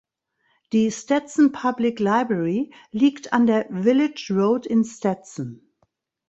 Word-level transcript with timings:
Die 0.73 0.89
"Stetson 0.89 1.51
Public 1.51 1.99
Library" 1.99 2.71
liegt 2.89 3.33
an 3.33 3.45
der 3.45 3.67
Village 3.69 4.29
Road 4.35 4.65
in 4.65 4.83
Stetson. 4.83 5.61